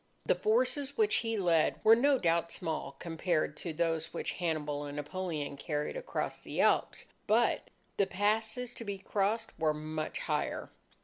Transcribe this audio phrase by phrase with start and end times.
[0.25, 3.55] The forces which he led were no doubt small compared...
[3.57, 7.05] to those which Hannibal and Napoleon carried across the Alps.
[7.27, 7.69] But...
[7.97, 10.71] the passes to be crossed were much higher."